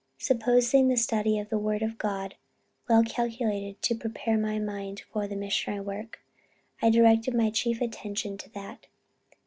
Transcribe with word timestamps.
Supposing 0.17 0.87
the 0.87 0.97
study 0.97 1.37
of 1.37 1.49
the 1.49 1.59
word 1.59 1.83
of 1.83 1.99
God 1.99 2.33
well 2.89 3.03
calculated 3.03 3.83
to 3.83 3.93
prepare 3.93 4.35
my 4.35 4.57
mind 4.57 5.01
for 5.11 5.27
the 5.27 5.35
missionary 5.35 5.81
work, 5.83 6.19
I 6.81 6.89
directed 6.89 7.35
my 7.35 7.51
chief 7.51 7.81
attention 7.81 8.35
to 8.39 8.49
that. 8.53 8.87